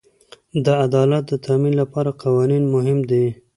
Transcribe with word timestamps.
د 0.65 0.67
عدالت 0.85 1.23
د 1.29 1.33
تامین 1.45 1.73
لپاره 1.81 2.17
قوانین 2.23 2.63
مهم 2.75 2.99
دي. 3.09 3.25